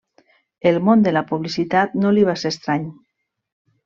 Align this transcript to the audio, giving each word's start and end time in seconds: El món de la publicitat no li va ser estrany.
El 0.69 0.77
món 0.85 1.03
de 1.07 1.11
la 1.11 1.21
publicitat 1.31 1.93
no 2.05 2.13
li 2.15 2.23
va 2.31 2.35
ser 2.45 2.53
estrany. 2.57 2.89